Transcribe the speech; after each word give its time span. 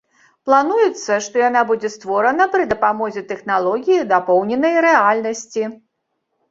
Плануецца, 0.49 1.17
што 1.25 1.35
яна 1.49 1.61
будзе 1.73 1.91
створана 1.97 2.49
пры 2.57 2.63
дапамозе 2.73 3.25
тэхналогіі 3.33 4.09
дапоўненай 4.17 4.75
рэальнасці. 4.89 5.63